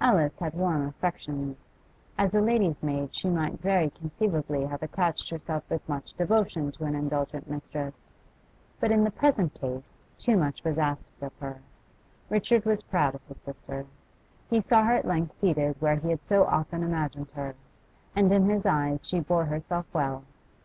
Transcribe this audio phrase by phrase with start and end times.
[0.00, 1.74] Alice had warm affections;
[2.16, 6.84] as a lady's maid she might very conceivably have attached herself with much devotion to
[6.84, 8.14] an indulgent mistress,
[8.78, 11.60] but in the present case too much was asked of her,
[12.30, 13.86] Richard was proud of his sister;
[14.48, 17.56] he saw her at length seated where he had so often imagined her,
[18.14, 20.22] and in his eyes she bore herself well.